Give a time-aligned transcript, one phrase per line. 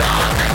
[0.00, 0.49] rock.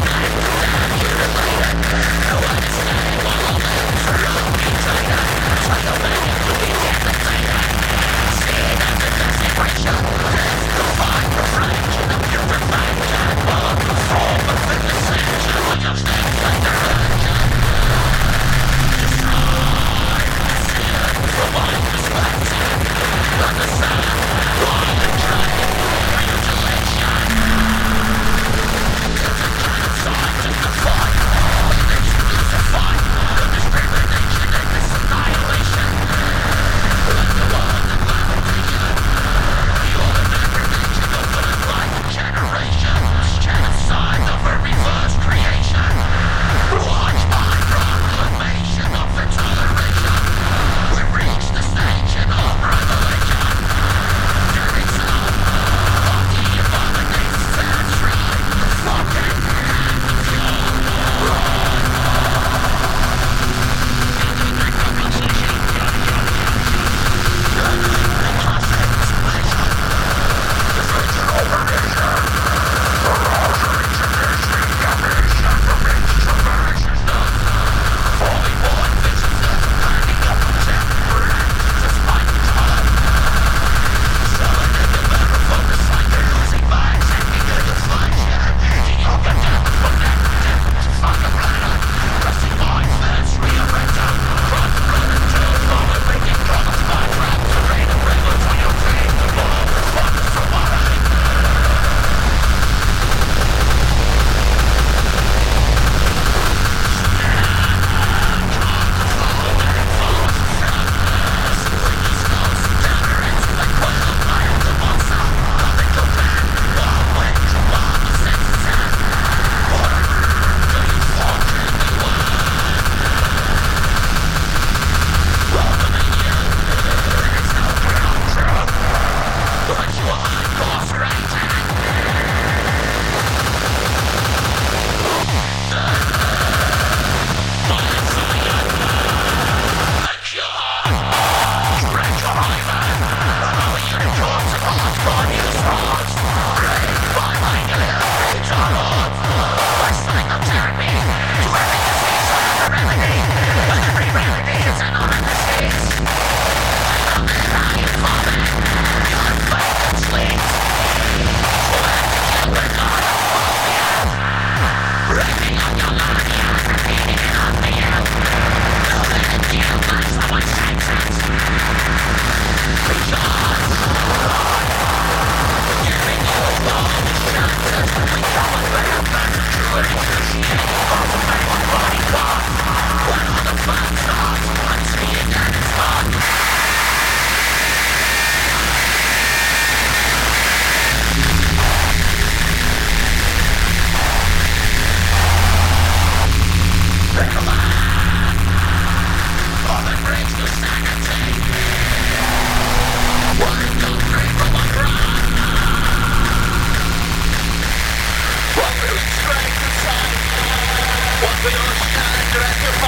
[212.36, 212.85] Gracias.